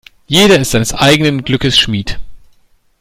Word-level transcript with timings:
Jeder 0.25 0.59
ist 0.59 0.71
seines 0.71 0.95
eigenen 0.95 1.43
Glückes 1.43 1.77
Schmied. 1.77 2.19